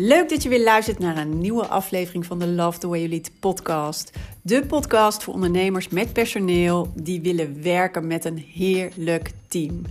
Leuk 0.00 0.28
dat 0.28 0.42
je 0.42 0.48
weer 0.48 0.62
luistert 0.62 0.98
naar 0.98 1.16
een 1.16 1.38
nieuwe 1.38 1.66
aflevering 1.66 2.26
van 2.26 2.38
de 2.38 2.46
Love 2.46 2.78
the 2.78 2.88
Way 2.88 2.98
You 2.98 3.10
Lead 3.10 3.30
podcast. 3.40 4.12
De 4.42 4.66
podcast 4.66 5.22
voor 5.22 5.34
ondernemers 5.34 5.88
met 5.88 6.12
personeel 6.12 6.92
die 6.94 7.20
willen 7.20 7.62
werken 7.62 8.06
met 8.06 8.24
een 8.24 8.44
heerlijk 8.54 9.30
team. 9.48 9.82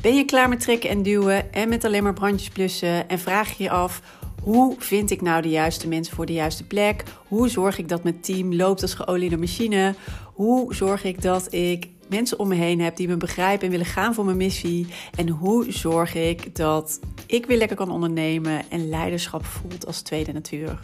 Ben 0.00 0.16
je 0.16 0.24
klaar 0.24 0.48
met 0.48 0.60
trekken 0.60 0.90
en 0.90 1.02
duwen 1.02 1.52
en 1.52 1.68
met 1.68 1.84
alleen 1.84 2.02
maar 2.02 2.12
brandjes 2.12 2.48
blussen 2.48 3.08
en 3.08 3.18
vraag 3.18 3.56
je 3.56 3.62
je 3.62 3.70
af 3.70 4.02
hoe 4.42 4.74
vind 4.78 5.10
ik 5.10 5.22
nou 5.22 5.42
de 5.42 5.48
juiste 5.48 5.88
mensen 5.88 6.14
voor 6.14 6.26
de 6.26 6.32
juiste 6.32 6.64
plek? 6.64 7.02
Hoe 7.28 7.48
zorg 7.48 7.78
ik 7.78 7.88
dat 7.88 8.02
mijn 8.02 8.20
team 8.20 8.54
loopt 8.54 8.82
als 8.82 8.94
geoliede 8.94 9.36
machine? 9.36 9.94
Hoe 10.34 10.74
zorg 10.74 11.04
ik 11.04 11.22
dat 11.22 11.52
ik 11.52 11.88
mensen 12.08 12.38
om 12.38 12.48
me 12.48 12.54
heen 12.54 12.80
heb 12.80 12.96
die 12.96 13.08
me 13.08 13.16
begrijpen 13.16 13.64
en 13.64 13.70
willen 13.70 13.86
gaan 13.86 14.14
voor 14.14 14.24
mijn 14.24 14.36
missie? 14.36 14.86
En 15.16 15.28
hoe 15.28 15.72
zorg 15.72 16.14
ik 16.14 16.56
dat 16.56 17.00
ik 17.26 17.46
weer 17.46 17.58
lekker 17.58 17.76
kan 17.76 17.90
ondernemen 17.90 18.70
en 18.70 18.88
leiderschap 18.88 19.44
voelt 19.44 19.86
als 19.86 20.00
tweede 20.00 20.32
natuur? 20.32 20.78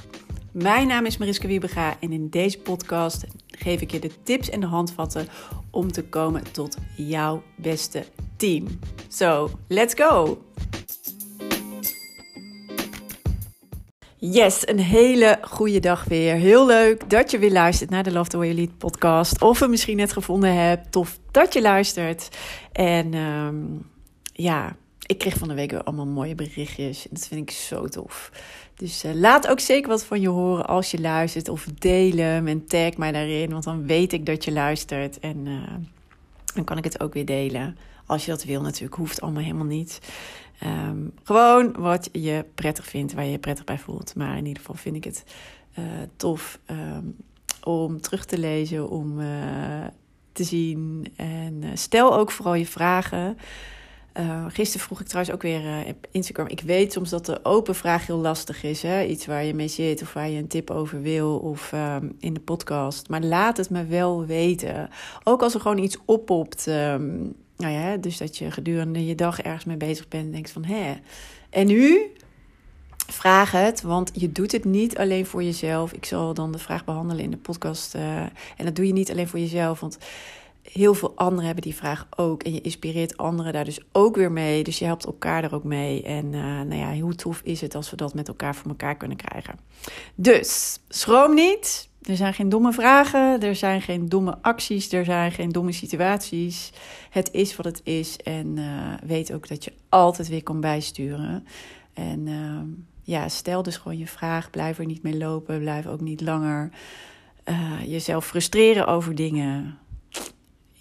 Mijn 0.53 0.87
naam 0.87 1.07
is 1.07 1.17
Mariska 1.17 1.47
Wiebega 1.47 1.97
en 2.01 2.13
in 2.13 2.29
deze 2.29 2.59
podcast 2.59 3.25
geef 3.47 3.81
ik 3.81 3.91
je 3.91 3.99
de 3.99 4.11
tips 4.23 4.51
en 4.51 4.61
de 4.61 4.67
handvatten 4.67 5.29
om 5.71 5.93
te 5.93 6.05
komen 6.05 6.53
tot 6.53 6.77
jouw 6.97 7.43
beste 7.57 8.05
team. 8.37 8.67
So, 9.09 9.51
let's 9.69 9.95
go! 9.95 10.43
Yes, 14.25 14.69
een 14.69 14.79
hele 14.79 15.39
goede 15.43 15.81
dag 15.81 16.05
weer. 16.05 16.35
Heel 16.35 16.67
leuk 16.67 17.11
dat 17.11 17.31
je 17.31 17.39
weer 17.39 17.53
luistert 17.53 17.91
naar 17.91 18.03
de 18.03 18.13
Love 18.13 18.31
the 18.31 18.37
Way 18.37 18.47
You 18.47 18.59
Lead 18.59 18.79
podcast. 18.79 19.41
Of 19.43 19.59
we 19.59 19.67
misschien 19.67 19.97
net 19.97 20.13
gevonden 20.13 20.55
hebt, 20.55 20.93
tof 20.93 21.19
dat 21.31 21.53
je 21.53 21.63
luistert. 21.63 22.29
En 22.73 23.15
um, 23.15 23.91
ja, 24.33 24.77
ik 25.07 25.19
kreeg 25.19 25.39
van 25.39 25.49
de 25.49 25.55
week 25.55 25.71
weer 25.71 25.83
allemaal 25.83 26.07
mooie 26.07 26.35
berichtjes. 26.35 27.03
En 27.03 27.11
dat 27.13 27.27
vind 27.27 27.51
ik 27.51 27.57
zo 27.57 27.87
tof. 27.87 28.33
Dus 28.75 29.05
uh, 29.05 29.15
laat 29.15 29.49
ook 29.49 29.61
zeker 29.61 29.89
wat 29.89 30.05
van 30.05 30.21
je 30.21 30.29
horen 30.29 30.67
als 30.67 30.91
je 30.91 31.01
luistert. 31.01 31.49
Of 31.49 31.67
deel 31.79 32.17
hem 32.17 32.47
en 32.47 32.67
tag 32.67 32.97
mij 32.97 33.13
daarin. 33.13 33.51
Want 33.51 33.65
dan 33.65 33.87
weet 33.87 34.13
ik 34.13 34.27
dat 34.27 34.45
je 34.45 34.53
luistert. 34.53 35.21
En 35.21 35.47
uh, 35.47 35.63
dan 36.55 36.65
kan 36.65 36.79
ik 36.79 36.85
het 36.85 37.01
ook 37.01 37.13
weer 37.13 37.25
delen. 37.25 37.77
Als 38.07 38.25
je 38.25 38.31
dat 38.31 38.45
wil 38.45 38.61
natuurlijk. 38.63 38.95
Hoeft 38.95 39.21
allemaal 39.21 39.43
helemaal 39.43 39.65
niet. 39.65 39.99
Um, 40.65 41.13
gewoon 41.25 41.73
wat 41.73 42.09
je 42.13 42.45
prettig 42.55 42.87
vindt, 42.87 43.13
waar 43.13 43.25
je 43.25 43.31
je 43.31 43.39
prettig 43.39 43.65
bij 43.65 43.79
voelt. 43.79 44.15
Maar 44.15 44.37
in 44.37 44.47
ieder 44.47 44.63
geval 44.63 44.75
vind 44.75 44.97
ik 44.97 45.05
het 45.05 45.25
uh, 45.79 45.85
tof 46.17 46.59
um, 46.71 47.17
om 47.63 48.01
terug 48.01 48.25
te 48.25 48.39
lezen, 48.39 48.89
om 48.89 49.19
te 50.33 50.45
zien. 50.45 51.13
En 51.17 51.63
stel 51.75 52.17
ook 52.17 52.31
vooral 52.31 52.55
je 52.55 52.67
vragen. 52.67 53.37
Gisteren 54.49 54.87
vroeg 54.87 55.01
ik 55.01 55.07
trouwens 55.07 55.35
ook 55.35 55.43
weer 55.43 55.85
op 55.87 56.07
Instagram. 56.11 56.47
Ik 56.47 56.61
weet 56.61 56.93
soms 56.93 57.11
dat 57.11 57.27
de 57.27 57.41
open 57.43 57.75
vraag 57.75 58.07
heel 58.07 58.19
lastig 58.19 58.63
is. 58.63 58.83
Hè? 58.83 59.05
Iets 59.05 59.27
waar 59.27 59.45
je 59.45 59.55
mee 59.55 59.69
zit 59.69 60.03
of 60.03 60.13
waar 60.13 60.29
je 60.29 60.39
een 60.39 60.49
tip 60.49 60.71
over 60.71 61.03
wil 61.03 61.39
of 61.39 61.73
um, 61.73 62.17
in 62.21 62.35
de 62.35 62.41
podcast. 62.41 63.09
Maar 63.09 63.23
laat 63.23 63.57
het 63.57 63.71
me 63.71 63.85
wel 63.85 64.27
weten. 64.27 64.89
Ook 65.25 65.43
als 65.43 65.55
er 65.55 65.61
gewoon 65.61 65.79
iets 65.79 65.99
oppopt 66.05 66.67
nou 67.63 67.75
ja, 67.75 67.97
dus 67.97 68.17
dat 68.17 68.39
je 68.39 68.51
gedurende 68.51 69.07
je 69.07 69.15
dag 69.15 69.41
ergens 69.41 69.65
mee 69.65 69.77
bezig 69.77 70.09
bent 70.09 70.25
en 70.25 70.33
denkt 70.33 70.51
van 70.51 70.65
hé. 70.65 70.95
En 71.51 71.67
nu? 71.67 72.13
Vraag 73.07 73.51
het, 73.51 73.83
want 73.83 74.11
je 74.15 74.33
doet 74.33 74.53
het 74.53 74.65
niet 74.65 74.99
alleen 74.99 75.27
voor 75.27 75.43
jezelf. 75.43 75.93
Ik 75.93 76.05
zal 76.05 76.35
dan 76.35 76.53
de 76.53 76.59
vraag 76.59 76.85
behandelen 76.85 77.25
in 77.25 77.31
de 77.31 77.37
podcast. 77.37 77.95
Uh, 77.95 78.21
en 78.57 78.65
dat 78.65 78.77
doe 78.77 78.87
je 78.87 78.93
niet 78.93 79.11
alleen 79.11 79.29
voor 79.29 79.39
jezelf, 79.39 79.81
want 79.81 79.99
heel 80.63 80.95
veel 80.95 81.13
anderen 81.15 81.45
hebben 81.45 81.65
die 81.65 81.75
vraag 81.75 82.07
ook. 82.17 82.43
En 82.43 82.53
je 82.53 82.61
inspireert 82.61 83.17
anderen 83.17 83.53
daar 83.53 83.65
dus 83.65 83.81
ook 83.93 84.17
weer 84.17 84.33
mee. 84.33 84.63
Dus 84.63 84.79
je 84.79 84.85
helpt 84.85 85.05
elkaar 85.05 85.45
er 85.45 85.55
ook 85.55 85.65
mee. 85.65 86.03
En 86.03 86.25
uh, 86.25 86.43
nou 86.43 86.75
ja, 86.75 86.99
hoe 86.99 87.15
tof 87.15 87.41
is 87.45 87.61
het 87.61 87.75
als 87.75 87.91
we 87.91 87.97
dat 87.97 88.15
met 88.15 88.29
elkaar 88.29 88.55
voor 88.55 88.71
elkaar 88.71 88.97
kunnen 88.97 89.17
krijgen. 89.17 89.59
Dus, 90.15 90.79
schroom 90.89 91.35
niet. 91.35 91.91
Er 92.03 92.17
zijn 92.17 92.35
geen 92.35 92.49
domme 92.49 92.73
vragen, 92.73 93.41
er 93.41 93.55
zijn 93.55 93.83
geen 93.83 94.09
domme 94.09 94.39
acties, 94.41 94.93
er 94.93 95.05
zijn 95.05 95.33
geen 95.33 95.49
domme 95.49 95.73
situaties. 95.73 96.73
Het 97.11 97.33
is 97.33 97.57
wat 97.57 97.67
het 97.67 97.81
is 97.85 98.17
en 98.17 98.57
uh, 98.57 98.95
weet 99.05 99.33
ook 99.33 99.49
dat 99.49 99.65
je 99.65 99.73
altijd 99.89 100.29
weer 100.29 100.43
kan 100.43 100.61
bijsturen. 100.61 101.47
En 101.93 102.27
uh, 102.27 102.61
ja, 103.03 103.29
stel 103.29 103.63
dus 103.63 103.77
gewoon 103.77 103.99
je 103.99 104.07
vraag, 104.07 104.51
blijf 104.51 104.79
er 104.79 104.87
niet 104.87 105.03
mee 105.03 105.17
lopen, 105.17 105.59
blijf 105.59 105.87
ook 105.87 106.01
niet 106.01 106.21
langer 106.21 106.71
jezelf 107.87 108.27
frustreren 108.27 108.87
over 108.87 109.15
dingen. 109.15 109.79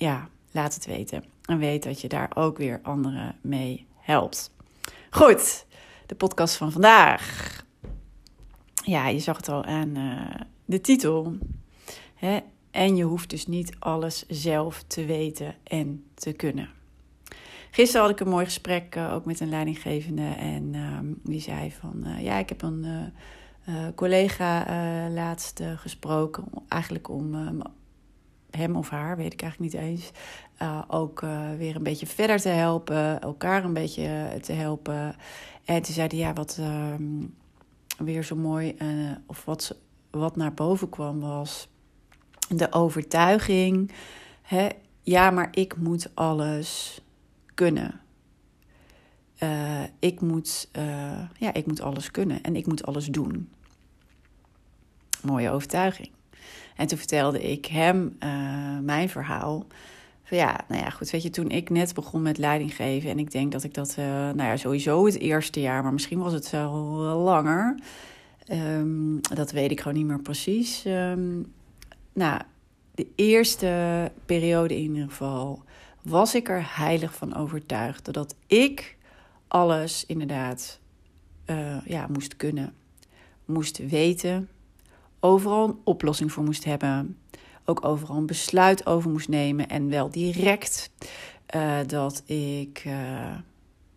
Ja, 0.02 0.30
laat 0.52 0.74
het 0.74 0.86
weten. 0.86 1.24
En 1.46 1.58
weet 1.58 1.84
dat 1.84 2.02
je 2.02 2.08
daar 2.08 2.32
ook 2.36 2.58
weer 2.58 2.80
anderen 2.84 3.36
mee 3.42 3.86
helpt. 3.96 4.52
Goed, 5.10 5.66
de 6.06 6.16
podcast 6.16 6.56
van 6.56 6.72
vandaag. 6.72 7.66
Ja, 8.84 9.08
je 9.08 9.20
zag 9.20 9.38
het 9.38 9.50
al 9.50 9.64
aan 9.64 9.94
de 10.66 10.82
titel. 10.82 11.38
Hè? 12.16 12.40
En 12.72 12.96
je 12.96 13.04
hoeft 13.04 13.30
dus 13.30 13.48
niet 13.48 13.76
alles 13.80 14.26
zelf 14.28 14.84
te 14.88 15.06
weten 15.06 15.56
en 15.64 16.06
te 16.14 16.32
kunnen. 16.32 16.70
Gisteren 17.72 18.02
had 18.02 18.12
ik 18.12 18.20
een 18.20 18.32
mooi 18.32 18.46
gesprek 18.46 18.96
uh, 18.96 19.14
ook 19.14 19.26
met 19.26 19.40
een 19.40 19.50
leidinggevende. 19.50 20.28
En 20.38 20.74
uh, 20.74 20.98
die 21.24 21.42
zei 21.42 21.72
van, 21.72 22.04
uh, 22.06 22.24
ja, 22.24 22.38
ik 22.38 22.50
heb 22.50 22.62
een 22.62 23.14
collega 23.96 24.66
laatst 25.10 25.62
gesproken. 25.76 26.44
Eigenlijk 26.68 27.10
om 27.10 27.36
hem 28.52 28.76
of 28.76 28.90
haar, 28.90 29.18
weet 29.18 29.34
ik 29.34 29.42
eigenlijk 29.42 29.74
niet 29.74 29.82
eens. 29.82 30.12
ook 30.88 31.20
weer 31.58 31.76
een 31.76 31.84
beetje 31.84 32.06
verder 32.06 32.40
te 32.40 32.50
helpen. 32.50 33.22
Elkaar 33.22 33.64
een 33.64 33.74
beetje 33.74 34.38
te 34.42 34.54
helpen. 34.54 35.16
En 35.66 35.82
toen 35.82 35.94
zei 35.94 36.08
hij, 36.08 36.18
ja, 36.18 36.34
wat 36.34 36.58
ehm, 36.60 37.26
weer 37.98 38.24
zo 38.24 38.36
mooi... 38.36 38.76
of 39.26 39.46
wat 39.46 39.76
wat 40.12 40.36
naar 40.36 40.54
boven 40.54 40.90
kwam 40.90 41.20
was 41.20 41.68
de 42.50 42.72
overtuiging: 42.72 43.92
hè, 44.42 44.70
ja, 45.02 45.32
maar 45.32 45.48
ik 45.52 45.78
moet 45.78 46.16
alles 46.16 47.02
kunnen. 47.54 48.00
Ik, 50.00 50.22
moet, 50.22 50.70
ja, 51.38 51.54
ik 51.54 51.66
moet 51.66 51.82
alles 51.82 52.12
kunnen 52.12 52.44
en 52.44 52.56
ik 52.56 52.68
moet 52.68 52.86
alles 52.86 53.06
doen. 53.06 53.50
Mooie 55.22 55.50
overtuiging. 55.50 56.10
En 56.76 56.88
toen 56.88 56.98
vertelde 56.98 57.52
ik 57.52 57.66
hem 57.66 58.16
uh, 58.24 58.78
mijn 58.82 59.10
verhaal. 59.10 59.66
Van 60.24 60.38
ja, 60.38 60.66
nou 60.68 60.82
ja, 60.82 60.90
goed, 60.90 61.10
weet 61.10 61.24
je, 61.24 61.30
toen 61.30 61.50
ik 61.50 61.70
net 61.70 61.94
begon 61.94 62.22
met 62.22 62.38
leidinggeven... 62.38 63.10
en 63.10 63.20
ik 63.20 63.32
denk 63.32 63.52
dat 63.52 63.64
ik 63.64 63.74
dat, 63.74 63.94
nou 63.98 64.44
ja, 64.44 64.58
sowieso 64.58 65.06
het 65.06 65.20
eerste 65.20 65.60
jaar... 65.60 65.84
maar 65.84 65.94
misschien 65.94 66.20
was 66.20 66.34
het 66.34 66.50
wel 66.50 66.74
langer... 67.24 67.80
Um, 68.52 69.20
dat 69.22 69.52
weet 69.52 69.72
ik 69.72 69.82
gewoon 69.82 69.98
niet 69.98 70.06
meer 70.06 70.22
precies. 70.22 70.86
Um, 70.86 71.54
nou, 72.14 72.42
de 72.96 73.08
eerste 73.16 74.12
periode 74.26 74.76
in 74.76 74.82
ieder 74.82 75.10
geval 75.10 75.64
was 76.02 76.36
ik 76.36 76.50
er 76.50 76.78
heilig 76.78 77.16
van 77.16 77.36
overtuigd 77.36 78.14
dat 78.14 78.36
ik 78.48 78.98
alles 79.48 80.06
inderdaad 80.06 80.80
uh, 81.46 81.86
ja, 81.86 82.08
moest 82.08 82.36
kunnen, 82.36 82.74
moest 83.46 83.78
weten, 83.78 84.50
overal 85.22 85.68
een 85.68 85.78
oplossing 85.84 86.32
voor 86.32 86.44
moest 86.44 86.64
hebben, 86.64 87.18
ook 87.66 87.86
overal 87.86 88.18
een 88.18 88.26
besluit 88.26 88.86
over 88.86 89.10
moest 89.10 89.30
nemen 89.30 89.70
en 89.70 89.90
wel 89.90 90.10
direct 90.10 90.92
uh, 91.56 91.78
dat 91.88 92.24
ik. 92.26 92.84
Uh, 92.88 92.94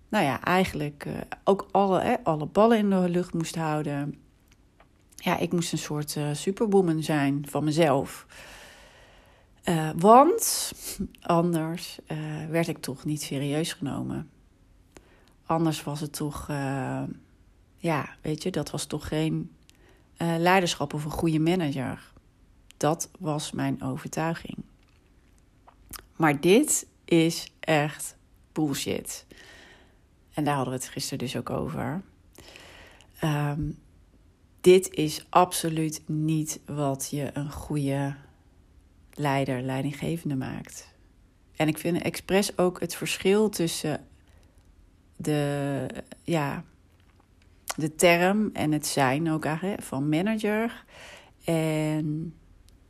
nou 0.08 0.24
ja, 0.24 0.42
eigenlijk 0.42 1.06
ook 1.44 1.66
alle, 1.70 2.00
hè, 2.00 2.14
alle 2.22 2.46
ballen 2.46 2.78
in 2.78 2.90
de 2.90 3.08
lucht 3.08 3.34
moest 3.34 3.54
houden 3.54 4.18
ja, 5.24 5.38
ik 5.38 5.52
moest 5.52 5.72
een 5.72 5.78
soort 5.78 6.18
superwoman 6.32 7.02
zijn 7.02 7.46
van 7.48 7.64
mezelf. 7.64 8.26
Want 9.96 10.72
anders 11.20 11.98
werd 12.50 12.68
ik 12.68 12.78
toch 12.78 13.04
niet 13.04 13.22
serieus 13.22 13.72
genomen. 13.72 14.30
Anders 15.46 15.82
was 15.82 16.00
het 16.00 16.12
toch, 16.12 16.46
ja, 17.76 18.16
weet 18.20 18.42
je, 18.42 18.50
dat 18.50 18.70
was 18.70 18.84
toch 18.84 19.08
geen 19.08 19.50
leiderschap 20.18 20.94
of 20.94 21.04
een 21.04 21.10
goede 21.10 21.38
manager. 21.38 22.12
Dat 22.76 23.10
was 23.18 23.52
mijn 23.52 23.82
overtuiging. 23.82 24.56
Maar 26.16 26.40
dit 26.40 26.86
is 27.04 27.52
echt 27.60 28.16
bullshit. 28.52 29.26
En 30.34 30.44
daar 30.44 30.54
hadden 30.54 30.74
we 30.74 30.80
het 30.80 30.88
gisteren 30.88 31.18
dus 31.18 31.36
ook 31.36 31.50
over. 31.50 32.02
Um, 33.24 33.78
dit 34.60 34.90
is 34.90 35.26
absoluut 35.28 36.02
niet 36.06 36.60
wat 36.66 37.08
je 37.10 37.30
een 37.32 37.50
goede 37.50 38.14
leider, 39.12 39.62
leidinggevende 39.62 40.36
maakt. 40.36 40.92
En 41.56 41.68
ik 41.68 41.78
vind 41.78 42.02
expres 42.02 42.58
ook 42.58 42.80
het 42.80 42.94
verschil 42.94 43.48
tussen 43.48 44.06
de, 45.16 45.86
ja, 46.22 46.64
de 47.76 47.94
term 47.94 48.50
en 48.52 48.72
het 48.72 48.86
zijn 48.86 49.30
ook 49.30 49.44
eigenlijk 49.44 49.82
van 49.82 50.08
manager 50.08 50.84
en 51.44 52.34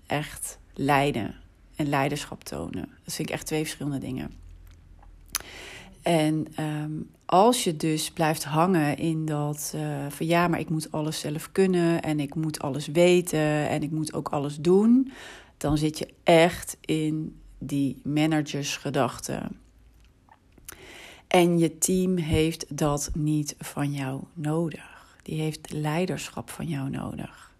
echt 0.06 0.58
leiden 0.74 1.34
en 1.76 1.88
leiderschap 1.88 2.44
tonen. 2.44 2.88
Dat 3.04 3.14
vind 3.14 3.28
ik 3.28 3.34
echt 3.34 3.46
twee 3.46 3.62
verschillende 3.62 3.98
dingen. 3.98 4.30
En 6.02 6.46
ehm, 6.54 6.92
als 7.24 7.64
je 7.64 7.76
dus 7.76 8.10
blijft 8.10 8.44
hangen 8.44 8.96
in 8.96 9.24
dat 9.24 9.72
uh, 9.76 10.06
van 10.08 10.26
ja, 10.26 10.48
maar 10.48 10.60
ik 10.60 10.70
moet 10.70 10.92
alles 10.92 11.20
zelf 11.20 11.52
kunnen 11.52 12.02
en 12.02 12.20
ik 12.20 12.34
moet 12.34 12.60
alles 12.60 12.86
weten 12.86 13.68
en 13.68 13.82
ik 13.82 13.90
moet 13.90 14.14
ook 14.14 14.28
alles 14.28 14.56
doen, 14.56 15.12
dan 15.56 15.78
zit 15.78 15.98
je 15.98 16.08
echt 16.22 16.76
in 16.80 17.40
die 17.58 18.00
managersgedachten. 18.02 19.58
En 21.34 21.58
je 21.58 21.78
team 21.78 22.16
heeft 22.16 22.78
dat 22.78 23.10
niet 23.14 23.54
van 23.58 23.92
jou 23.92 24.20
nodig. 24.32 25.16
Die 25.22 25.40
heeft 25.40 25.72
leiderschap 25.72 26.50
van 26.50 26.66
jou 26.66 26.90
nodig. 26.90 27.52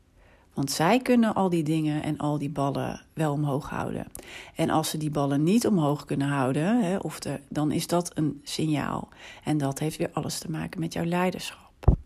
Want 0.53 0.71
zij 0.71 1.01
kunnen 1.01 1.35
al 1.35 1.49
die 1.49 1.63
dingen 1.63 2.03
en 2.03 2.19
al 2.19 2.39
die 2.39 2.51
ballen 2.51 3.01
wel 3.13 3.33
omhoog 3.33 3.69
houden. 3.69 4.07
En 4.55 4.71
als 4.71 4.91
ze 4.91 4.97
die 4.97 5.11
ballen 5.11 5.43
niet 5.43 5.67
omhoog 5.67 6.05
kunnen 6.05 6.29
houden, 6.29 6.83
hè, 6.83 6.97
of 6.97 7.21
de, 7.21 7.41
dan 7.49 7.73
is 7.73 7.87
dat 7.87 8.11
een 8.15 8.41
signaal. 8.45 9.09
En 9.45 9.59
dat 9.59 9.79
heeft 9.79 9.97
weer 9.97 10.11
alles 10.13 10.39
te 10.39 10.51
maken 10.51 10.81
met 10.81 10.93
jouw 10.93 11.05
leiderschap. 11.05 11.97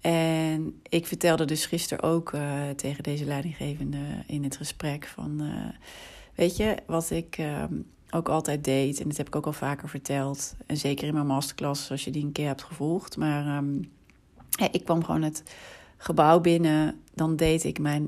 En 0.00 0.80
ik 0.88 1.06
vertelde 1.06 1.44
dus 1.44 1.66
gisteren 1.66 2.04
ook 2.04 2.32
uh, 2.32 2.68
tegen 2.76 3.02
deze 3.02 3.24
leidinggevende 3.24 4.04
in 4.26 4.44
het 4.44 4.56
gesprek 4.56 5.06
van, 5.06 5.42
uh, 5.42 5.68
weet 6.34 6.56
je, 6.56 6.76
wat 6.86 7.10
ik 7.10 7.38
uh, 7.38 7.64
ook 8.10 8.28
altijd 8.28 8.64
deed, 8.64 9.00
en 9.00 9.08
dat 9.08 9.16
heb 9.16 9.26
ik 9.26 9.36
ook 9.36 9.46
al 9.46 9.52
vaker 9.52 9.88
verteld, 9.88 10.54
en 10.66 10.76
zeker 10.76 11.06
in 11.06 11.14
mijn 11.14 11.26
masterclass 11.26 11.90
als 11.90 12.04
je 12.04 12.10
die 12.10 12.24
een 12.24 12.32
keer 12.32 12.46
hebt 12.46 12.62
gevolgd, 12.62 13.16
maar 13.16 13.64
ja, 14.48 14.72
ik 14.72 14.84
kwam 14.84 15.04
gewoon 15.04 15.22
het 15.22 15.42
gebouw 15.96 16.40
binnen, 16.40 17.00
dan 17.14 17.36
deed 17.36 17.64
ik 17.64 17.78
mijn, 17.78 18.06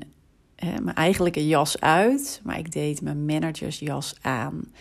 hè, 0.55 0.81
mijn 0.81 0.95
eigenlijke 0.95 1.47
jas 1.47 1.79
uit, 1.79 2.41
maar 2.43 2.57
ik 2.57 2.71
deed 2.71 3.01
mijn 3.01 3.25
managersjas 3.25 4.15
aan. 4.21 4.71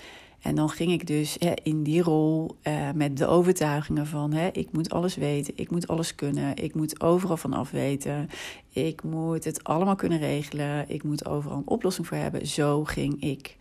En 0.41 0.55
dan 0.55 0.69
ging 0.69 0.93
ik 0.93 1.07
dus 1.07 1.37
hè, 1.39 1.53
in 1.63 1.83
die 1.83 2.03
rol 2.03 2.57
uh, 2.63 2.91
met 2.95 3.17
de 3.17 3.27
overtuigingen 3.27 4.07
van: 4.07 4.33
hè, 4.33 4.49
ik 4.53 4.73
moet 4.73 4.91
alles 4.91 5.15
weten, 5.17 5.53
ik 5.57 5.71
moet 5.71 5.89
alles 5.89 6.15
kunnen, 6.15 6.57
ik 6.57 6.75
moet 6.75 7.01
overal 7.01 7.37
van 7.37 7.53
af 7.53 7.71
weten, 7.71 8.29
ik 8.69 9.03
moet 9.03 9.45
het 9.45 9.65
allemaal 9.65 9.95
kunnen 9.95 10.19
regelen, 10.19 10.85
ik 10.89 11.03
moet 11.03 11.27
overal 11.27 11.57
een 11.57 11.69
oplossing 11.69 12.07
voor 12.07 12.17
hebben. 12.17 12.47
Zo 12.47 12.85
ging 12.85 13.23
ik 13.23 13.57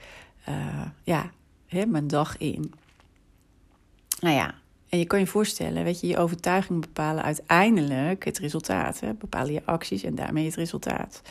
uh, 0.50 0.86
ja, 1.04 1.32
mijn 1.72 2.08
dag 2.08 2.38
in. 2.38 2.74
Nou 4.20 4.36
ja, 4.36 4.56
en 4.90 5.00
je 5.00 5.06
kan 5.06 5.20
je 5.20 5.28
voorstellen, 5.28 5.84
weet 5.84 6.00
je, 6.00 6.08
je 6.08 6.18
overtuiging 6.18 6.82
bepalen 6.82 7.24
uiteindelijk 7.24 8.26
het 8.26 8.38
resultaat. 8.38 9.00
Hè? 9.00 9.14
Bepalen 9.14 9.54
je 9.54 9.66
acties 9.66 10.04
en 10.04 10.16
daarmee 10.16 10.46
het 10.46 10.56
resultaat. 10.56 11.22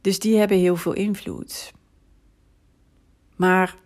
Dus 0.00 0.18
die 0.18 0.36
hebben 0.36 0.58
heel 0.58 0.76
veel 0.76 0.92
invloed. 0.92 1.72
Maar 3.36 3.76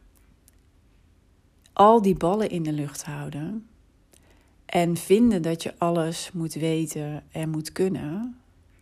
al 1.72 2.02
die 2.02 2.16
ballen 2.16 2.50
in 2.50 2.62
de 2.62 2.72
lucht 2.72 3.04
houden 3.04 3.68
en 4.66 4.96
vinden 4.96 5.42
dat 5.42 5.62
je 5.62 5.74
alles 5.78 6.30
moet 6.32 6.54
weten 6.54 7.24
en 7.30 7.50
moet 7.50 7.72
kunnen, 7.72 8.38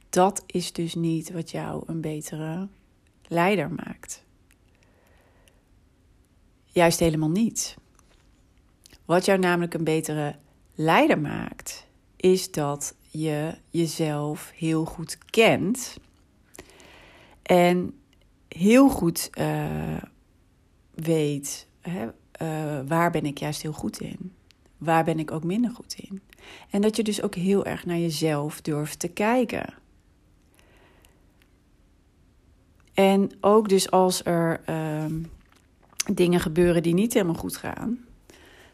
dat 0.08 0.42
is 0.46 0.72
dus 0.72 0.94
niet 0.94 1.32
wat 1.32 1.50
jou 1.50 1.82
een 1.86 2.00
betere 2.00 2.68
leider 3.28 3.70
maakt. 3.70 4.25
Juist 6.76 6.98
helemaal 6.98 7.30
niet. 7.30 7.76
Wat 9.04 9.24
jou 9.24 9.38
namelijk 9.38 9.74
een 9.74 9.84
betere 9.84 10.36
leider 10.74 11.20
maakt, 11.20 11.86
is 12.16 12.50
dat 12.50 12.94
je 13.10 13.54
jezelf 13.70 14.52
heel 14.54 14.84
goed 14.84 15.18
kent 15.30 15.96
en 17.42 18.00
heel 18.48 18.88
goed 18.88 19.30
uh, 19.38 20.02
weet 20.94 21.68
hè, 21.80 22.04
uh, 22.06 22.88
waar 22.88 23.10
ben 23.10 23.26
ik 23.26 23.38
juist 23.38 23.62
heel 23.62 23.72
goed 23.72 24.00
in, 24.00 24.32
waar 24.78 25.04
ben 25.04 25.18
ik 25.18 25.30
ook 25.30 25.44
minder 25.44 25.70
goed 25.70 25.94
in. 25.98 26.22
En 26.70 26.80
dat 26.80 26.96
je 26.96 27.02
dus 27.02 27.22
ook 27.22 27.34
heel 27.34 27.64
erg 27.64 27.86
naar 27.86 27.98
jezelf 27.98 28.60
durft 28.60 28.98
te 28.98 29.08
kijken. 29.08 29.74
En 32.94 33.30
ook 33.40 33.68
dus 33.68 33.90
als 33.90 34.24
er 34.24 34.60
uh, 34.68 35.04
dingen 36.14 36.40
gebeuren 36.40 36.82
die 36.82 36.94
niet 36.94 37.12
helemaal 37.12 37.34
goed 37.34 37.56
gaan, 37.56 38.04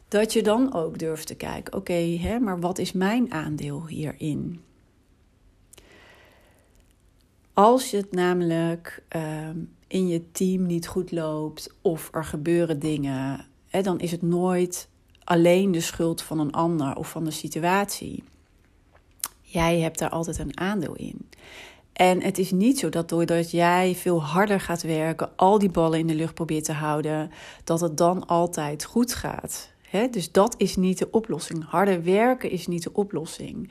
dat 0.08 0.32
je 0.32 0.42
dan 0.42 0.74
ook 0.74 0.98
durft 0.98 1.26
te 1.26 1.34
kijken: 1.34 1.74
oké, 1.74 2.38
maar 2.40 2.60
wat 2.60 2.78
is 2.78 2.92
mijn 2.92 3.32
aandeel 3.32 3.86
hierin? 3.86 4.60
Als 7.52 7.90
je 7.90 7.96
het 7.96 8.12
namelijk 8.12 9.02
uh, 9.16 9.48
in 9.86 10.08
je 10.08 10.30
team 10.30 10.66
niet 10.66 10.86
goed 10.86 11.10
loopt 11.10 11.74
of 11.80 12.08
er 12.12 12.24
gebeuren 12.24 12.78
dingen, 12.78 13.46
hè, 13.68 13.82
dan 13.82 14.00
is 14.00 14.10
het 14.10 14.22
nooit 14.22 14.88
alleen 15.24 15.72
de 15.72 15.80
schuld 15.80 16.22
van 16.22 16.38
een 16.38 16.52
ander 16.52 16.96
of 16.96 17.10
van 17.10 17.24
de 17.24 17.30
situatie. 17.30 18.24
Jij 19.40 19.78
hebt 19.80 19.98
daar 19.98 20.10
altijd 20.10 20.38
een 20.38 20.58
aandeel 20.58 20.94
in. 20.94 21.28
En 22.02 22.22
het 22.22 22.38
is 22.38 22.50
niet 22.50 22.78
zo 22.78 22.88
dat 22.88 23.08
doordat 23.08 23.50
jij 23.50 23.94
veel 23.94 24.22
harder 24.22 24.60
gaat 24.60 24.82
werken, 24.82 25.36
al 25.36 25.58
die 25.58 25.70
ballen 25.70 25.98
in 25.98 26.06
de 26.06 26.14
lucht 26.14 26.34
probeert 26.34 26.64
te 26.64 26.72
houden, 26.72 27.30
dat 27.64 27.80
het 27.80 27.96
dan 27.96 28.26
altijd 28.26 28.84
goed 28.84 29.14
gaat 29.14 29.72
dus 30.10 30.32
dat 30.32 30.54
is 30.58 30.76
niet 30.76 30.98
de 30.98 31.10
oplossing. 31.10 31.64
Harder 31.64 32.04
werken 32.04 32.50
is 32.50 32.66
niet 32.66 32.82
de 32.82 32.92
oplossing. 32.92 33.70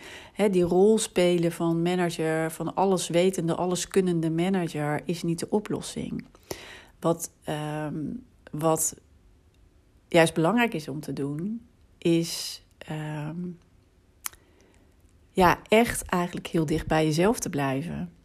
die 0.51 0.63
rol 0.63 0.98
spelen 0.98 1.51
van 1.51 1.81
manager, 1.81 2.51
van 2.51 2.75
alleswetende, 2.75 3.56
alleskunnende 3.56 4.30
manager, 4.30 5.01
is 5.06 5.24
niet 5.24 5.39
de 5.39 5.50
oplossing. 5.50 6.25
Wat, 7.00 7.31
ehm, 7.44 8.04
wat 8.51 8.95
juist 10.07 10.33
belangrijk 10.33 10.74
is 10.74 10.88
om 10.88 11.00
te 11.00 11.13
doen, 11.13 11.68
is 11.98 12.63
ehm, 12.78 13.39
ja, 15.31 15.60
echt 15.68 16.06
eigenlijk 16.06 16.48
heel 16.48 16.66
dicht 16.66 16.88
bij 16.88 17.06
jezelf 17.06 17.39
te 17.39 17.50
blijven. 17.50 18.20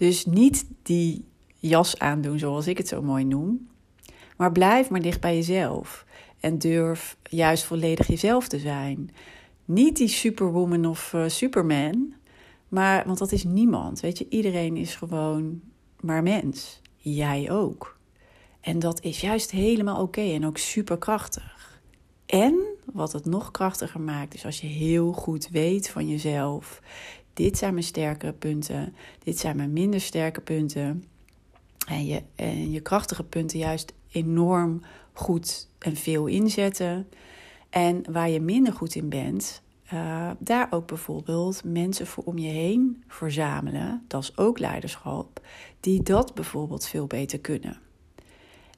Dus 0.00 0.26
niet 0.26 0.66
die 0.82 1.24
jas 1.58 1.98
aandoen 1.98 2.38
zoals 2.38 2.66
ik 2.66 2.78
het 2.78 2.88
zo 2.88 3.02
mooi 3.02 3.24
noem, 3.24 3.68
maar 4.36 4.52
blijf 4.52 4.90
maar 4.90 5.02
dicht 5.02 5.20
bij 5.20 5.34
jezelf. 5.34 6.04
En 6.38 6.58
durf 6.58 7.16
juist 7.22 7.64
volledig 7.64 8.06
jezelf 8.06 8.48
te 8.48 8.58
zijn. 8.58 9.10
Niet 9.64 9.96
die 9.96 10.08
superwoman 10.08 10.86
of 10.86 11.12
uh, 11.12 11.28
superman. 11.28 12.14
Maar, 12.68 13.06
want 13.06 13.18
dat 13.18 13.32
is 13.32 13.44
niemand. 13.44 14.00
Weet 14.00 14.18
je, 14.18 14.26
iedereen 14.28 14.76
is 14.76 14.94
gewoon 14.94 15.60
maar 16.00 16.22
mens. 16.22 16.80
Jij 16.96 17.50
ook. 17.50 17.98
En 18.60 18.78
dat 18.78 19.02
is 19.02 19.20
juist 19.20 19.50
helemaal 19.50 20.02
oké 20.02 20.32
en 20.32 20.46
ook 20.46 20.58
superkrachtig. 20.58 21.80
En 22.26 22.54
wat 22.92 23.12
het 23.12 23.24
nog 23.24 23.50
krachtiger 23.50 24.00
maakt, 24.00 24.34
is 24.34 24.44
als 24.44 24.60
je 24.60 24.66
heel 24.66 25.12
goed 25.12 25.48
weet 25.48 25.88
van 25.88 26.08
jezelf: 26.08 26.80
dit 27.42 27.58
zijn 27.58 27.72
mijn 27.72 27.84
sterke 27.84 28.32
punten, 28.32 28.94
dit 29.24 29.38
zijn 29.38 29.56
mijn 29.56 29.72
minder 29.72 30.00
sterke 30.00 30.40
punten. 30.40 31.04
En 31.86 32.06
je, 32.06 32.22
en 32.34 32.70
je 32.70 32.80
krachtige 32.80 33.24
punten 33.24 33.58
juist 33.58 33.92
enorm 34.12 34.82
goed 35.12 35.68
en 35.78 35.96
veel 35.96 36.26
inzetten. 36.26 37.08
En 37.70 38.12
waar 38.12 38.30
je 38.30 38.40
minder 38.40 38.72
goed 38.72 38.94
in 38.94 39.08
bent, 39.08 39.62
uh, 39.92 40.30
daar 40.38 40.66
ook 40.70 40.86
bijvoorbeeld 40.86 41.64
mensen 41.64 42.06
voor 42.06 42.24
om 42.24 42.38
je 42.38 42.48
heen 42.48 43.02
verzamelen. 43.08 44.04
Dat 44.06 44.22
is 44.22 44.36
ook 44.36 44.58
leiderschap. 44.58 45.40
Die 45.80 46.02
dat 46.02 46.34
bijvoorbeeld 46.34 46.86
veel 46.86 47.06
beter 47.06 47.38
kunnen. 47.38 47.78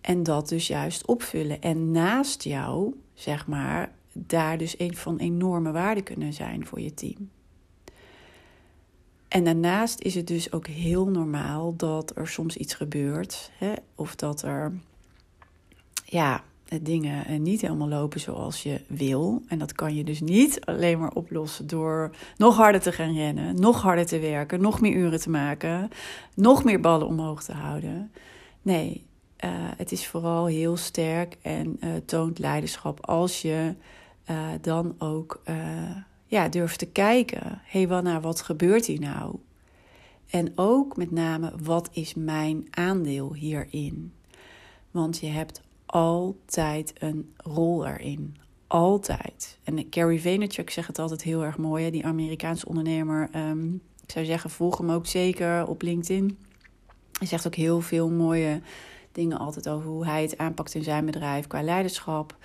En 0.01 0.23
dat 0.23 0.49
dus 0.49 0.67
juist 0.67 1.07
opvullen. 1.07 1.61
En 1.61 1.91
naast 1.91 2.43
jou, 2.43 2.95
zeg 3.15 3.47
maar, 3.47 3.93
daar 4.13 4.59
dus 4.59 4.79
een 4.79 4.97
van 4.97 5.19
enorme 5.19 5.73
waarde 5.73 6.03
kunnen 6.03 6.33
zijn 6.33 6.67
voor 6.67 6.81
je 6.81 6.95
team. 6.95 7.31
En 9.33 9.45
daarnaast 9.45 10.01
is 10.01 10.15
het 10.15 10.27
dus 10.27 10.53
ook 10.53 10.67
heel 10.67 11.07
normaal 11.07 11.77
dat 11.77 12.17
er 12.17 12.29
soms 12.29 12.57
iets 12.57 12.75
gebeurt. 12.75 13.51
Hè? 13.59 13.73
Of 13.95 14.15
dat 14.15 14.43
er 14.43 14.73
ja, 16.05 16.45
dingen 16.83 17.25
eh, 17.27 17.39
niet 17.39 17.61
helemaal 17.61 17.89
lopen 17.89 18.21
zoals 18.21 18.63
je 18.63 18.81
wil. 18.89 19.43
En 19.49 19.59
dat 19.59 19.73
kan 19.73 19.95
je 19.95 20.05
dus 20.05 20.21
niet 20.21 20.65
alleen 20.65 20.99
maar 20.99 21.13
oplossen 21.13 21.67
door 21.67 22.11
nog 22.37 22.57
harder 22.57 22.81
te 22.81 22.93
gaan 22.93 23.15
rennen, 23.15 23.61
nog 23.61 23.83
harder 23.83 24.07
te 24.07 24.19
werken, 24.19 24.61
nog 24.61 24.81
meer 24.81 24.93
uren 24.93 25.21
te 25.21 25.31
maken, 25.31 25.89
nog 26.35 26.65
meer 26.65 26.81
ballen 26.81 27.07
omhoog 27.07 27.43
te 27.43 27.53
houden. 27.53 28.13
Nee, 28.63 29.07
uh, 29.45 29.51
het 29.55 29.93
is 29.93 30.07
vooral 30.07 30.47
heel 30.47 30.77
sterk 30.77 31.37
en 31.43 31.79
toont 32.05 32.39
leiderschap 32.39 33.07
als 33.07 33.43
je 33.43 33.75
dan 34.61 34.95
ook 34.99 35.43
ja, 36.33 36.49
durft 36.49 36.79
te 36.79 36.87
kijken. 36.87 37.61
Hé, 37.65 37.79
hey, 37.79 37.89
wat, 37.89 38.03
nou, 38.03 38.21
wat 38.21 38.41
gebeurt 38.41 38.87
hier 38.87 39.01
nou? 39.01 39.37
En 40.31 40.53
ook 40.55 40.97
met 40.97 41.11
name, 41.11 41.53
wat 41.63 41.89
is 41.93 42.15
mijn 42.15 42.67
aandeel 42.71 43.35
hierin? 43.35 44.13
Want 44.91 45.19
je 45.19 45.27
hebt 45.27 45.61
altijd 45.87 46.93
een 46.99 47.33
rol 47.37 47.87
erin. 47.87 48.37
Altijd. 48.67 49.59
En 49.65 49.87
Gary 49.91 50.21
Vaynerchuk 50.21 50.71
zegt 50.71 50.89
het 50.89 50.99
altijd 50.99 51.23
heel 51.23 51.45
erg 51.45 51.59
mooi. 51.59 51.85
Hè? 51.85 51.91
Die 51.91 52.07
Amerikaanse 52.07 52.69
ondernemer. 52.69 53.29
Um, 53.37 53.83
ik 54.03 54.11
zou 54.11 54.25
zeggen, 54.25 54.51
volg 54.51 54.79
hem 54.79 54.91
ook 54.91 55.07
zeker 55.07 55.67
op 55.67 55.83
LinkedIn. 55.83 56.39
Hij 57.19 57.27
zegt 57.27 57.47
ook 57.47 57.55
heel 57.55 57.81
veel 57.81 58.11
mooie 58.11 58.61
dingen 59.13 59.39
altijd 59.39 59.69
over 59.69 59.89
hoe 59.89 60.07
hij 60.07 60.23
het 60.23 60.39
aanpakt 60.39 60.75
in 60.75 60.83
zijn 60.83 61.05
bedrijf 61.05 61.47
qua 61.47 61.63
leiderschap. 61.63 62.37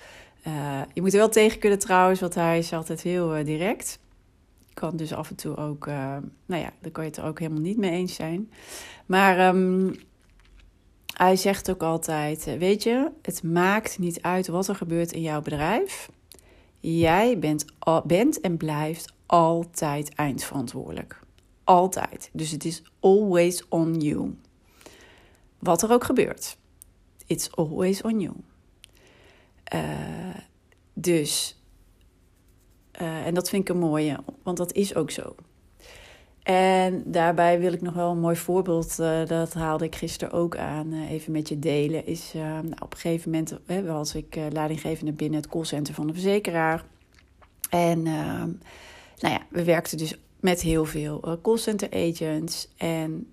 Uh, 0.46 0.80
je 0.92 1.00
moet 1.00 1.12
er 1.12 1.18
wel 1.18 1.28
tegen 1.28 1.58
kunnen 1.58 1.78
trouwens, 1.78 2.20
want 2.20 2.34
hij 2.34 2.58
is 2.58 2.72
altijd 2.72 3.02
heel 3.02 3.38
uh, 3.38 3.44
direct. 3.44 3.98
Kan 4.74 4.96
dus 4.96 5.12
af 5.12 5.30
en 5.30 5.36
toe 5.36 5.56
ook, 5.56 5.86
uh, 5.86 6.16
nou 6.46 6.62
ja, 6.62 6.72
dan 6.80 6.92
kan 6.92 7.04
je 7.04 7.10
het 7.10 7.18
er 7.18 7.24
ook 7.24 7.38
helemaal 7.38 7.60
niet 7.60 7.76
mee 7.76 7.90
eens 7.90 8.14
zijn. 8.14 8.50
Maar 9.06 9.54
um, 9.54 9.94
hij 11.14 11.36
zegt 11.36 11.70
ook 11.70 11.82
altijd: 11.82 12.44
Weet 12.58 12.82
je, 12.82 13.10
het 13.22 13.42
maakt 13.42 13.98
niet 13.98 14.22
uit 14.22 14.46
wat 14.46 14.68
er 14.68 14.74
gebeurt 14.74 15.12
in 15.12 15.22
jouw 15.22 15.42
bedrijf. 15.42 16.10
Jij 16.80 17.38
bent, 17.38 17.64
bent 18.04 18.40
en 18.40 18.56
blijft 18.56 19.12
altijd 19.26 20.14
eindverantwoordelijk. 20.14 21.20
Altijd. 21.64 22.30
Dus 22.32 22.50
het 22.50 22.64
is 22.64 22.82
always 23.00 23.68
on 23.68 24.00
you. 24.00 24.36
Wat 25.58 25.82
er 25.82 25.92
ook 25.92 26.04
gebeurt. 26.04 26.56
It's 27.26 27.50
always 27.50 28.02
on 28.02 28.20
you. 28.20 28.34
Uh, 29.74 30.34
dus, 30.92 31.62
uh, 33.00 33.26
en 33.26 33.34
dat 33.34 33.48
vind 33.48 33.62
ik 33.62 33.74
een 33.74 33.80
mooie, 33.80 34.18
want 34.42 34.56
dat 34.56 34.72
is 34.72 34.94
ook 34.94 35.10
zo. 35.10 35.34
En 36.42 37.02
daarbij 37.06 37.60
wil 37.60 37.72
ik 37.72 37.80
nog 37.80 37.94
wel 37.94 38.10
een 38.10 38.20
mooi 38.20 38.36
voorbeeld, 38.36 38.96
uh, 39.00 39.26
dat 39.26 39.54
haalde 39.54 39.84
ik 39.84 39.96
gisteren 39.96 40.34
ook 40.34 40.56
aan, 40.56 40.92
even 40.92 41.32
met 41.32 41.48
je 41.48 41.58
delen. 41.58 42.06
Is 42.06 42.32
nou, 42.32 42.70
op 42.78 42.92
een 42.92 42.98
gegeven 42.98 43.30
moment 43.30 43.58
hè, 43.66 43.84
was 43.84 44.14
ik 44.14 44.38
leidinggevende 44.52 45.12
binnen 45.12 45.40
het 45.40 45.48
callcenter 45.48 45.94
van 45.94 46.06
de 46.06 46.12
verzekeraar. 46.12 46.84
En 47.70 48.02
nou 48.02 48.58
ja, 49.18 49.40
we 49.50 49.64
werkten 49.64 49.98
dus 49.98 50.18
met 50.40 50.60
heel 50.60 50.84
veel 50.84 51.38
callcenter 51.42 51.88
agents. 51.92 52.68
En 52.76 53.32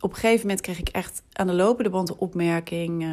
op 0.00 0.10
een 0.10 0.16
gegeven 0.16 0.40
moment 0.40 0.60
kreeg 0.60 0.78
ik 0.78 0.88
echt 0.88 1.22
aan 1.32 1.46
de 1.46 1.52
lopende 1.52 1.90
band 1.90 2.06
de 2.06 2.18
opmerking 2.18 3.06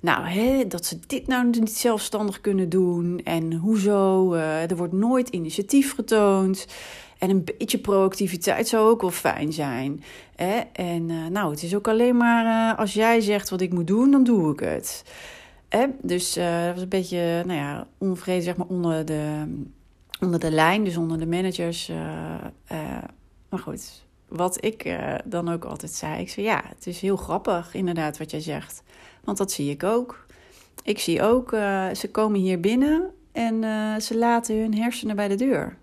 nou, 0.00 0.26
hè, 0.26 0.66
dat 0.66 0.86
ze 0.86 0.98
dit 1.06 1.26
nou 1.26 1.50
niet 1.50 1.76
zelfstandig 1.76 2.40
kunnen 2.40 2.68
doen. 2.68 3.20
En 3.24 3.52
hoezo? 3.52 4.34
Uh, 4.34 4.70
er 4.70 4.76
wordt 4.76 4.92
nooit 4.92 5.28
initiatief 5.28 5.94
getoond. 5.94 6.66
En 7.18 7.30
een 7.30 7.44
beetje 7.58 7.78
proactiviteit 7.78 8.68
zou 8.68 8.90
ook 8.90 9.00
wel 9.00 9.10
fijn 9.10 9.52
zijn. 9.52 10.02
Hè? 10.34 10.60
En 10.72 11.08
uh, 11.08 11.26
nou, 11.26 11.50
het 11.50 11.62
is 11.62 11.74
ook 11.74 11.88
alleen 11.88 12.16
maar 12.16 12.44
uh, 12.44 12.78
als 12.78 12.94
jij 12.94 13.20
zegt 13.20 13.50
wat 13.50 13.60
ik 13.60 13.72
moet 13.72 13.86
doen, 13.86 14.10
dan 14.10 14.24
doe 14.24 14.52
ik 14.52 14.60
het. 14.60 15.04
Hè? 15.68 15.86
Dus 16.02 16.32
dat 16.34 16.72
was 16.74 16.82
een 16.82 16.88
beetje, 16.88 17.42
nou 17.46 17.58
ja, 17.58 17.86
onvrede 17.98 18.42
zeg 18.42 18.56
maar 18.56 18.66
onder 18.66 19.04
de, 19.04 19.54
onder 20.20 20.40
de 20.40 20.50
lijn, 20.50 20.84
dus 20.84 20.96
onder 20.96 21.18
de 21.18 21.26
managers. 21.26 21.90
maar 23.48 23.58
goed, 23.58 24.04
wat 24.28 24.64
ik 24.64 24.98
dan 25.24 25.48
ook 25.48 25.64
altijd 25.64 25.92
zei, 25.92 26.20
ik 26.20 26.28
zei 26.28 26.46
ja, 26.46 26.62
het 26.74 26.86
is 26.86 27.00
heel 27.00 27.16
grappig 27.16 27.74
inderdaad 27.74 28.18
wat 28.18 28.30
jij 28.30 28.40
zegt. 28.40 28.82
Want 29.26 29.38
dat 29.38 29.52
zie 29.52 29.70
ik 29.70 29.82
ook. 29.82 30.26
Ik 30.82 30.98
zie 30.98 31.22
ook, 31.22 31.52
uh, 31.52 31.88
ze 31.90 32.10
komen 32.10 32.40
hier 32.40 32.60
binnen 32.60 33.10
en 33.32 33.62
uh, 33.62 33.96
ze 33.96 34.18
laten 34.18 34.60
hun 34.60 34.74
hersenen 34.74 35.16
bij 35.16 35.28
de 35.28 35.34
deur. 35.34 35.76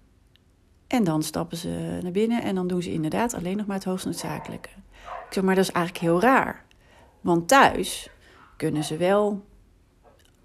En 0.88 1.04
dan 1.04 1.24
stappen 1.24 1.58
ze 1.58 2.00
naar 2.02 2.12
binnen 2.12 2.42
en 2.42 2.56
dan 2.56 2.68
doen 2.68 2.82
ze 2.82 2.92
inderdaad 2.92 3.34
alleen 3.34 3.58
nog 3.58 3.66
maar 3.66 3.76
het 3.76 3.86
hoogst 3.86 4.06
noodzakelijke. 4.06 4.70
Ik 5.28 5.34
zeg 5.34 5.44
maar, 5.44 5.56
dat 5.56 5.64
is 5.64 5.72
eigenlijk 5.72 6.06
heel 6.06 6.22
raar. 6.22 6.66
Want 7.22 7.48
thuis 7.48 8.10
kunnen 8.58 8.84
ze 8.84 8.98
wel 8.98 9.46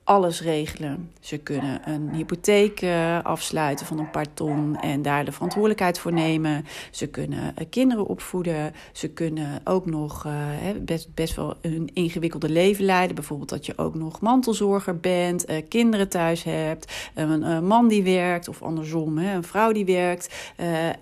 alles 0.09 0.43
regelen. 0.43 1.11
Ze 1.21 1.39
kunnen 1.39 1.81
een 1.85 2.15
hypotheek 2.15 2.83
uh, 2.83 3.23
afsluiten 3.23 3.87
van 3.87 3.99
een 3.99 4.11
paar 4.11 4.35
ton 4.35 4.77
en 4.81 5.03
daar 5.03 5.25
de 5.25 5.33
verantwoordelijkheid 5.33 5.99
voor 5.99 6.13
nemen. 6.13 6.65
Ze 6.91 7.07
kunnen 7.07 7.55
uh, 7.59 7.67
kinderen 7.71 8.07
opvoeden. 8.07 8.75
Ze 8.93 9.09
kunnen 9.09 9.61
ook 9.65 9.87
nog 9.87 10.27
uh, 10.27 10.33
best, 10.81 11.15
best 11.15 11.37
wel 11.37 11.55
een 11.61 11.91
ingewikkelde 11.93 12.49
leven 12.49 12.85
leiden. 12.85 13.15
Bijvoorbeeld 13.15 13.49
dat 13.49 13.67
je 13.67 13.79
ook 13.79 13.95
nog 13.95 14.21
mantelzorger 14.21 14.97
bent, 14.97 15.47
kinderen 15.69 16.09
thuis 16.09 16.43
hebt, 16.43 17.11
een 17.15 17.67
man 17.67 17.89
die 17.89 18.03
werkt 18.03 18.49
of 18.49 18.63
andersom, 18.63 19.19
een 19.19 19.45
vrouw 19.45 19.73
die 19.73 19.85
werkt. 19.85 20.53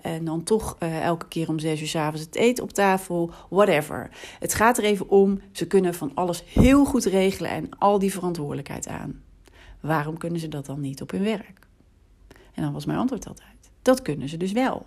en 0.01 0.25
dan 0.25 0.43
toch 0.43 0.77
elke 0.79 1.27
keer 1.27 1.49
om 1.49 1.59
zes 1.59 1.81
uur 1.81 1.87
s 1.87 1.93
het 1.93 2.35
eten 2.35 2.63
op 2.63 2.71
tafel, 2.71 3.31
whatever. 3.49 4.09
Het 4.39 4.53
gaat 4.53 4.77
er 4.77 4.83
even 4.83 5.09
om, 5.09 5.41
ze 5.51 5.67
kunnen 5.67 5.93
van 5.93 6.11
alles 6.13 6.43
heel 6.53 6.85
goed 6.85 7.05
regelen 7.05 7.51
en 7.51 7.69
al 7.77 7.99
die 7.99 8.11
verantwoordelijkheid 8.11 8.87
Waarom 9.79 10.17
kunnen 10.17 10.39
ze 10.39 10.47
dat 10.47 10.65
dan 10.65 10.81
niet 10.81 11.01
op 11.01 11.11
hun 11.11 11.23
werk? 11.23 11.67
En 12.53 12.63
dan 12.63 12.73
was 12.73 12.85
mijn 12.85 12.99
antwoord 12.99 13.27
altijd: 13.27 13.71
dat 13.81 14.01
kunnen 14.01 14.29
ze 14.29 14.37
dus 14.37 14.51
wel. 14.51 14.85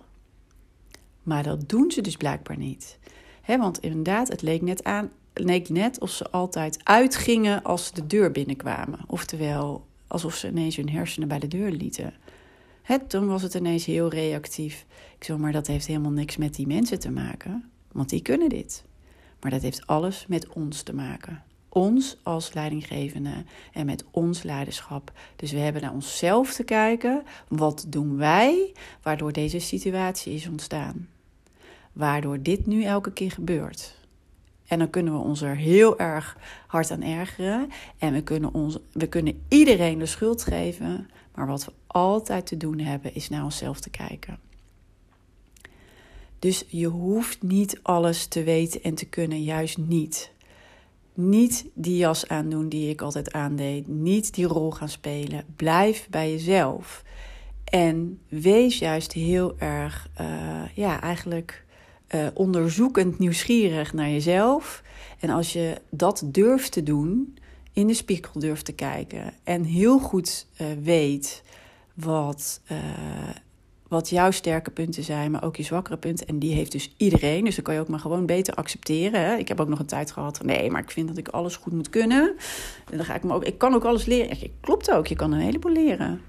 Maar 1.23 1.43
dat 1.43 1.69
doen 1.69 1.91
ze 1.91 2.01
dus 2.01 2.17
blijkbaar 2.17 2.57
niet. 2.57 2.99
Want 3.45 3.79
inderdaad, 3.79 4.27
het 4.27 4.41
leek 4.41 4.61
net, 4.61 4.83
aan, 4.83 5.11
leek 5.33 5.69
net 5.69 5.99
of 5.99 6.09
ze 6.09 6.29
altijd 6.29 6.79
uitgingen 6.83 7.63
als 7.63 7.85
ze 7.85 7.93
de 7.93 8.07
deur 8.07 8.31
binnenkwamen. 8.31 8.99
Oftewel, 9.07 9.85
alsof 10.07 10.35
ze 10.35 10.47
ineens 10.47 10.75
hun 10.75 10.89
hersenen 10.89 11.27
bij 11.27 11.39
de 11.39 11.47
deur 11.47 11.71
lieten. 11.71 12.13
He, 12.81 12.99
toen 12.99 13.27
was 13.27 13.41
het 13.41 13.53
ineens 13.53 13.85
heel 13.85 14.09
reactief. 14.09 14.85
Ik 15.17 15.23
zeg 15.23 15.37
maar, 15.37 15.51
dat 15.51 15.67
heeft 15.67 15.87
helemaal 15.87 16.11
niks 16.11 16.37
met 16.37 16.55
die 16.55 16.67
mensen 16.67 16.99
te 16.99 17.11
maken, 17.11 17.71
want 17.91 18.09
die 18.09 18.21
kunnen 18.21 18.49
dit. 18.49 18.83
Maar 19.39 19.51
dat 19.51 19.61
heeft 19.61 19.87
alles 19.87 20.25
met 20.27 20.49
ons 20.49 20.81
te 20.81 20.93
maken 20.93 21.43
ons 21.73 22.17
als 22.23 22.53
leidinggevende 22.53 23.43
en 23.73 23.85
met 23.85 24.03
ons 24.11 24.43
leiderschap. 24.43 25.11
Dus 25.35 25.51
we 25.51 25.57
hebben 25.57 25.81
naar 25.81 25.93
onszelf 25.93 26.53
te 26.53 26.63
kijken. 26.63 27.23
Wat 27.47 27.85
doen 27.87 28.17
wij 28.17 28.73
waardoor 29.01 29.31
deze 29.31 29.59
situatie 29.59 30.33
is 30.33 30.47
ontstaan? 30.47 31.07
Waardoor 31.93 32.41
dit 32.41 32.65
nu 32.65 32.83
elke 32.83 33.11
keer 33.13 33.31
gebeurt. 33.31 33.99
En 34.67 34.79
dan 34.79 34.89
kunnen 34.89 35.13
we 35.13 35.19
ons 35.19 35.41
er 35.41 35.55
heel 35.55 35.99
erg 35.99 36.37
hard 36.67 36.91
aan 36.91 37.01
ergeren. 37.01 37.69
En 37.97 38.13
we 38.13 38.21
kunnen, 38.23 38.53
ons, 38.53 38.77
we 38.91 39.07
kunnen 39.07 39.43
iedereen 39.47 39.99
de 39.99 40.05
schuld 40.05 40.43
geven. 40.43 41.09
Maar 41.35 41.47
wat 41.47 41.65
we 41.65 41.71
altijd 41.87 42.45
te 42.45 42.57
doen 42.57 42.79
hebben, 42.79 43.15
is 43.15 43.29
naar 43.29 43.43
onszelf 43.43 43.79
te 43.79 43.89
kijken. 43.89 44.39
Dus 46.39 46.65
je 46.67 46.87
hoeft 46.87 47.41
niet 47.41 47.79
alles 47.81 48.25
te 48.25 48.43
weten 48.43 48.83
en 48.83 48.95
te 48.95 49.05
kunnen, 49.05 49.43
juist 49.43 49.77
niet. 49.77 50.31
Niet 51.13 51.65
die 51.73 51.97
jas 51.97 52.27
aandoen 52.27 52.69
die 52.69 52.89
ik 52.89 53.01
altijd 53.01 53.31
aandeed. 53.31 53.87
Niet 53.87 54.33
die 54.33 54.45
rol 54.45 54.71
gaan 54.71 54.89
spelen. 54.89 55.45
Blijf 55.55 56.07
bij 56.09 56.31
jezelf. 56.31 57.03
En 57.63 58.19
wees 58.29 58.79
juist 58.79 59.11
heel 59.11 59.55
erg, 59.57 60.09
uh, 60.21 60.27
ja, 60.73 61.01
eigenlijk 61.01 61.65
uh, 62.15 62.27
onderzoekend 62.33 63.19
nieuwsgierig 63.19 63.93
naar 63.93 64.09
jezelf. 64.09 64.83
En 65.19 65.29
als 65.29 65.53
je 65.53 65.81
dat 65.89 66.23
durft 66.25 66.71
te 66.71 66.83
doen, 66.83 67.37
in 67.73 67.87
de 67.87 67.93
spiegel 67.93 68.39
durft 68.39 68.65
te 68.65 68.73
kijken 68.73 69.33
en 69.43 69.63
heel 69.63 69.99
goed 69.99 70.47
uh, 70.61 70.67
weet 70.81 71.43
wat 71.93 72.61
wat 73.91 74.09
jouw 74.09 74.31
sterke 74.31 74.71
punten 74.71 75.03
zijn, 75.03 75.31
maar 75.31 75.43
ook 75.43 75.55
je 75.55 75.63
zwakkere 75.63 75.97
punten. 75.97 76.27
En 76.27 76.39
die 76.39 76.53
heeft 76.53 76.71
dus 76.71 76.93
iedereen. 76.97 77.43
Dus 77.43 77.55
dan 77.55 77.63
kan 77.63 77.73
je 77.73 77.79
ook 77.79 77.87
maar 77.87 77.99
gewoon 77.99 78.25
beter 78.25 78.53
accepteren. 78.53 79.21
Hè? 79.21 79.35
Ik 79.35 79.47
heb 79.47 79.59
ook 79.59 79.67
nog 79.67 79.79
een 79.79 79.85
tijd 79.85 80.11
gehad. 80.11 80.43
Nee, 80.43 80.69
maar 80.69 80.81
ik 80.81 80.91
vind 80.91 81.07
dat 81.07 81.17
ik 81.17 81.27
alles 81.27 81.55
goed 81.55 81.73
moet 81.73 81.89
kunnen. 81.89 82.35
En 82.91 82.97
dan 82.97 83.05
ga 83.05 83.15
ik 83.15 83.23
me 83.23 83.33
ook. 83.33 83.43
Ik 83.43 83.57
kan 83.57 83.73
ook 83.73 83.83
alles 83.83 84.05
leren. 84.05 84.37
Klopt 84.61 84.91
ook. 84.91 85.07
Je 85.07 85.15
kan 85.15 85.31
een 85.31 85.39
heleboel 85.39 85.71
leren. 85.71 86.21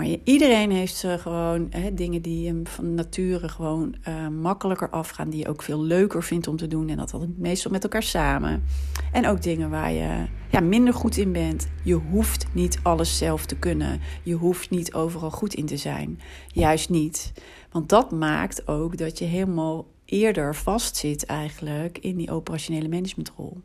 Maar 0.00 0.16
iedereen 0.24 0.70
heeft 0.70 1.04
gewoon 1.18 1.66
hè, 1.70 1.94
dingen 1.94 2.22
die 2.22 2.46
hem 2.46 2.66
van 2.66 2.94
nature 2.94 3.48
gewoon 3.48 3.94
uh, 4.08 4.28
makkelijker 4.28 4.90
afgaan. 4.90 5.30
Die 5.30 5.40
je 5.40 5.48
ook 5.48 5.62
veel 5.62 5.82
leuker 5.82 6.22
vindt 6.22 6.46
om 6.48 6.56
te 6.56 6.66
doen. 6.66 6.88
En 6.88 6.96
dat 6.96 7.10
dan 7.10 7.34
meestal 7.36 7.70
met 7.70 7.82
elkaar 7.82 8.02
samen. 8.02 8.64
En 9.12 9.26
ook 9.26 9.42
dingen 9.42 9.70
waar 9.70 9.92
je 9.92 10.26
ja, 10.50 10.60
minder 10.60 10.94
goed 10.94 11.16
in 11.16 11.32
bent. 11.32 11.68
Je 11.84 11.94
hoeft 11.94 12.46
niet 12.52 12.78
alles 12.82 13.18
zelf 13.18 13.46
te 13.46 13.56
kunnen. 13.56 14.00
Je 14.22 14.34
hoeft 14.34 14.70
niet 14.70 14.94
overal 14.94 15.30
goed 15.30 15.54
in 15.54 15.66
te 15.66 15.76
zijn. 15.76 16.20
Juist 16.46 16.90
niet. 16.90 17.32
Want 17.70 17.88
dat 17.88 18.10
maakt 18.10 18.68
ook 18.68 18.96
dat 18.96 19.18
je 19.18 19.24
helemaal 19.24 19.86
eerder 20.04 20.54
vastzit 20.54 21.26
eigenlijk 21.26 21.98
in 21.98 22.16
die 22.16 22.30
operationele 22.30 22.88
managementrol. 22.88 23.60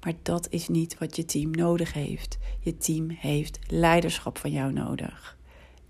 Maar 0.00 0.14
dat 0.22 0.46
is 0.50 0.68
niet 0.68 0.98
wat 0.98 1.16
je 1.16 1.24
team 1.24 1.50
nodig 1.50 1.92
heeft. 1.92 2.38
Je 2.60 2.76
team 2.76 3.10
heeft 3.10 3.58
leiderschap 3.66 4.38
van 4.38 4.50
jou 4.50 4.72
nodig. 4.72 5.37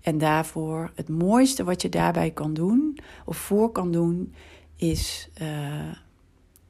En 0.09 0.17
daarvoor 0.17 0.91
het 0.95 1.09
mooiste 1.09 1.63
wat 1.63 1.81
je 1.81 1.89
daarbij 1.89 2.31
kan 2.31 2.53
doen 2.53 2.97
of 3.25 3.37
voor 3.37 3.71
kan 3.71 3.91
doen, 3.91 4.33
is 4.75 5.29
uh, 5.41 5.93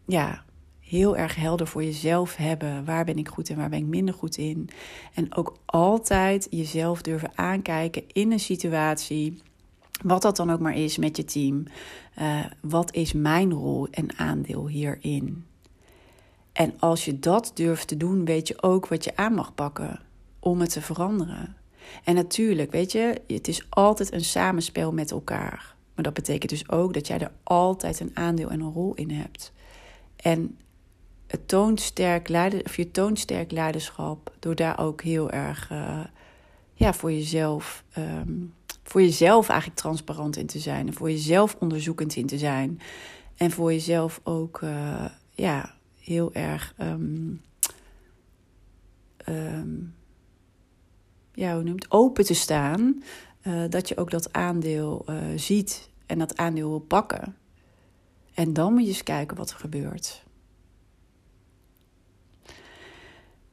ja, 0.06 0.44
heel 0.80 1.18
erg 1.18 1.36
helder 1.36 1.68
voor 1.68 1.84
jezelf 1.84 2.36
hebben. 2.36 2.86
Waar 2.86 3.06
ben 3.06 3.18
ik 3.18 3.28
goed 3.28 3.50
en 3.50 3.58
waar 3.58 3.70
ben 3.70 3.80
ik 3.80 3.86
minder 3.86 4.14
goed 4.14 4.38
in? 4.38 4.70
En 5.14 5.36
ook 5.36 5.58
altijd 5.66 6.48
jezelf 6.50 7.02
durven 7.02 7.32
aankijken 7.36 8.04
in 8.08 8.32
een 8.32 8.40
situatie. 8.40 9.42
Wat 10.04 10.22
dat 10.22 10.36
dan 10.36 10.52
ook 10.52 10.60
maar 10.60 10.76
is 10.76 10.98
met 10.98 11.18
je 11.18 11.26
team. 11.26 11.64
Uh, 12.22 12.46
wat 12.62 12.94
is 12.94 13.14
mijn 13.14 13.54
rol 13.54 13.88
en 13.92 14.18
aandeel 14.18 14.68
hierin? 14.68 15.46
En 16.52 16.74
als 16.80 17.06
je 17.06 17.20
dat 17.20 17.52
durft 17.54 17.88
te 17.88 17.98
doen, 17.98 18.26
weet 18.26 18.48
je 18.48 18.64
ook 18.64 18.88
wat 18.88 19.04
je 19.04 19.16
aan 19.16 19.34
mag 19.34 19.56
pakken 19.56 20.00
om 20.40 20.60
het 20.60 20.70
te 20.70 20.82
veranderen. 20.82 21.59
En 22.04 22.16
natuurlijk, 22.16 22.72
weet 22.72 22.92
je, 22.92 23.22
het 23.28 23.48
is 23.48 23.66
altijd 23.70 24.14
een 24.14 24.24
samenspel 24.24 24.92
met 24.92 25.12
elkaar. 25.12 25.76
Maar 25.96 26.04
dat 26.04 26.14
betekent 26.14 26.52
dus 26.52 26.70
ook 26.70 26.94
dat 26.94 27.08
jij 27.08 27.20
er 27.20 27.32
altijd 27.44 28.00
een 28.00 28.12
aandeel 28.14 28.50
en 28.50 28.60
een 28.60 28.72
rol 28.74 28.94
in 28.94 29.12
hebt. 29.12 29.52
En 30.16 30.58
het 31.28 31.48
toont 31.48 31.82
sterk 31.82 32.28
leider, 32.28 32.64
of 32.66 32.76
je 32.76 32.92
toont 32.92 33.20
sterk 33.20 33.52
leiderschap 33.52 34.34
door 34.40 34.56
daar 34.56 34.80
ook 34.80 35.02
heel 35.02 35.32
erg 35.32 35.70
uh, 35.72 36.04
ja, 36.74 36.94
voor 36.94 37.12
jezelf, 37.12 37.84
ehm, 37.92 38.34
voor 38.84 39.02
jezelf 39.02 39.50
eigenlijk 39.50 39.80
transparant 39.80 40.38
in 40.38 40.48
te 40.48 40.60
zijn. 40.60 40.88
En 40.88 40.94
voor 40.94 41.12
jezelf 41.12 41.56
onderzoekend 41.60 42.16
in 42.16 42.26
te 42.26 42.38
zijn. 42.38 42.80
En 43.36 43.52
voor 43.52 43.72
jezelf 43.72 44.20
ook 44.24 44.62
uh, 44.62 45.06
ja, 45.32 45.76
heel 46.00 46.34
erg. 46.34 46.74
Um, 46.80 47.42
um, 49.28 49.98
ja, 51.40 51.54
hoe 51.54 51.64
noemt 51.64 51.92
open 51.92 52.26
te 52.26 52.34
staan. 52.34 53.04
Uh, 53.44 53.64
dat 53.70 53.88
je 53.88 53.98
ook 53.98 54.12
dat 54.12 54.34
aandeel 54.34 55.06
uh, 55.10 55.16
ziet 55.36 55.90
en 56.06 56.20
dat 56.20 56.38
aandeel 56.38 56.70
wil 56.70 56.80
pakken. 56.80 57.36
En 58.34 58.54
dan 58.54 58.74
moet 58.74 58.82
je 58.82 58.88
eens 58.88 59.04
kijken 59.04 59.38
wat 59.38 59.50
er 59.50 59.58
gebeurt. 59.58 60.24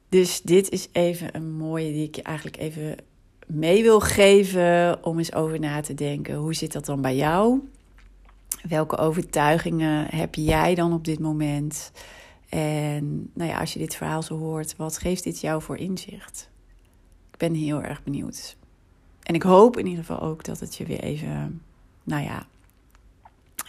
Dus 0.09 0.41
dit 0.41 0.69
is 0.69 0.87
even 0.91 1.35
een 1.35 1.51
mooie 1.51 1.91
die 1.91 2.07
ik 2.07 2.15
je 2.15 2.21
eigenlijk 2.21 2.57
even 2.57 2.95
mee 3.45 3.83
wil 3.83 3.99
geven 3.99 5.03
om 5.03 5.17
eens 5.17 5.33
over 5.33 5.59
na 5.59 5.81
te 5.81 5.93
denken. 5.93 6.35
Hoe 6.35 6.53
zit 6.53 6.71
dat 6.71 6.85
dan 6.85 7.01
bij 7.01 7.15
jou? 7.15 7.69
Welke 8.67 8.97
overtuigingen 8.97 10.15
heb 10.15 10.35
jij 10.35 10.75
dan 10.75 10.93
op 10.93 11.05
dit 11.05 11.19
moment? 11.19 11.91
En 12.49 13.31
nou 13.33 13.49
ja, 13.49 13.59
als 13.59 13.73
je 13.73 13.79
dit 13.79 13.95
verhaal 13.95 14.21
zo 14.21 14.37
hoort, 14.37 14.75
wat 14.75 14.97
geeft 14.97 15.23
dit 15.23 15.39
jou 15.39 15.61
voor 15.61 15.77
inzicht? 15.77 16.49
Ik 17.37 17.47
ben 17.49 17.53
heel 17.53 17.81
erg 17.81 18.03
benieuwd. 18.03 18.57
En 19.23 19.35
ik 19.35 19.43
hoop 19.43 19.77
in 19.77 19.85
ieder 19.85 20.05
geval 20.05 20.21
ook 20.21 20.43
dat 20.43 20.59
het 20.59 20.75
je 20.75 20.85
weer 20.85 20.99
even, 20.99 21.61
nou 22.03 22.23
ja, 22.23 22.45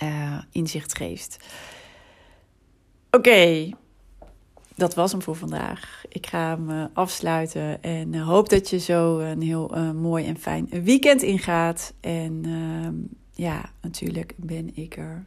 uh, 0.02 0.42
inzicht 0.52 0.96
geeft. 0.96 1.36
Oké, 3.10 3.70
dat 4.74 4.94
was 4.94 5.12
hem 5.12 5.22
voor 5.22 5.36
vandaag. 5.36 6.04
Ik 6.08 6.26
ga 6.26 6.48
hem 6.48 6.70
uh, 6.70 6.84
afsluiten 6.92 7.82
en 7.82 8.12
uh, 8.12 8.26
hoop 8.26 8.48
dat 8.48 8.70
je 8.70 8.78
zo 8.78 9.18
een 9.18 9.42
heel 9.42 9.92
mooi 9.94 10.26
en 10.26 10.38
fijn 10.38 10.68
weekend 10.68 11.22
ingaat. 11.22 11.94
En 12.00 12.42
ehm, 12.44 12.94
ja, 13.44 13.72
natuurlijk 13.80 14.34
ben 14.36 14.76
ik 14.76 14.96
er 14.96 15.24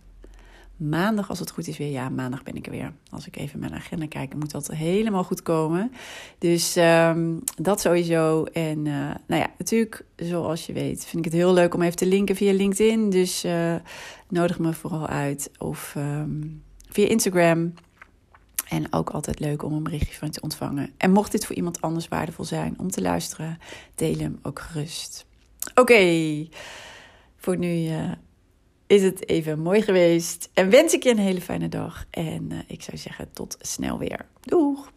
maandag, 0.82 1.30
als 1.30 1.40
het 1.40 1.52
goed 1.52 1.68
is, 1.68 1.78
weer. 1.78 1.92
Ja, 1.92 2.10
maandag 2.10 2.44
ben 2.44 2.56
ik 2.56 2.66
er 2.66 2.72
weer. 2.72 2.94
Als 3.10 3.28
ik 3.28 3.36
even 3.36 3.60
mijn 3.60 3.74
agenda 3.74 4.08
kijk, 4.08 4.34
moet 4.34 4.52
dat 4.52 4.68
helemaal 4.68 5.24
goed 5.24 5.42
komen. 5.42 5.92
Dus 6.38 6.76
um, 6.76 7.40
dat 7.56 7.82
sowieso. 7.82 8.44
En 8.44 8.78
uh, 8.86 8.94
nou 9.28 9.42
ja, 9.42 9.48
natuurlijk, 9.58 10.06
zoals 10.16 10.66
je 10.66 10.74
weet, 10.74 11.06
vind 11.06 11.26
ik 11.26 11.32
het 11.32 11.42
heel 11.42 11.54
leuk 11.54 11.74
om 11.74 11.82
even 11.82 11.96
te 11.96 12.06
linken 12.06 12.36
via 12.36 12.54
LinkedIn. 12.54 13.10
Dus 13.10 13.46
uh, 13.46 13.76
nodig 14.30 14.60
me 14.60 14.74
vooral 14.74 15.08
uit. 15.08 15.52
Of 15.58 15.94
um, 15.98 16.64
via 16.90 17.08
Instagram. 17.08 17.74
En 18.70 18.94
ook 18.94 19.10
altijd 19.10 19.40
leuk 19.40 19.64
om 19.64 19.74
een 19.74 19.84
berichtje 19.84 20.18
van 20.18 20.30
te 20.30 20.42
ontvangen. 20.42 20.92
En 20.98 21.12
mocht 21.12 21.32
dit 21.32 21.46
voor 21.46 21.56
iemand 21.56 21.82
anders 21.82 22.08
waardevol 22.08 22.46
zijn 22.46 22.74
om 22.78 22.92
te 22.92 23.02
luisteren, 23.02 23.58
deel 23.96 24.18
hem 24.18 24.40
ook 24.42 24.60
gerust. 24.60 25.26
Oké, 25.76 26.48
voor 27.38 27.58
nu. 27.58 27.88
Uh, 27.88 28.12
is 28.92 29.04
het 29.04 29.30
even 29.30 29.60
mooi 29.60 29.82
geweest. 29.82 30.50
En 30.54 30.70
wens 30.70 30.94
ik 30.94 31.04
je 31.04 31.10
een 31.10 31.18
hele 31.18 31.42
fijne 31.42 31.70
dag. 31.70 32.06
En 32.10 32.52
uh, 32.52 32.58
ik 32.68 32.82
zou 32.82 32.98
zeggen, 32.98 33.34
tot 33.34 33.58
snel 33.60 33.98
weer. 33.98 34.26
Doeg! 34.42 34.92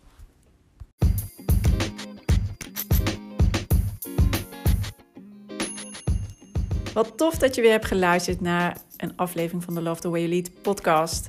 Wat 6.93 7.17
tof 7.17 7.35
dat 7.35 7.55
je 7.55 7.61
weer 7.61 7.71
hebt 7.71 7.85
geluisterd 7.85 8.41
naar 8.41 8.77
een 8.97 9.17
aflevering 9.17 9.65
van 9.65 9.75
de 9.75 9.83
Love 9.83 10.01
the 10.01 10.09
Way 10.09 10.21
You 10.21 10.33
Lead 10.33 10.63
podcast. 10.63 11.29